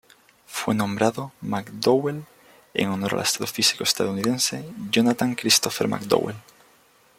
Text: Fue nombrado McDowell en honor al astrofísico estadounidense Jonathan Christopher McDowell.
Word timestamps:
Fue 0.47 0.73
nombrado 0.73 1.31
McDowell 1.41 2.25
en 2.73 2.89
honor 2.89 3.13
al 3.13 3.19
astrofísico 3.19 3.83
estadounidense 3.83 4.65
Jonathan 4.89 5.35
Christopher 5.35 5.87
McDowell. 5.87 6.35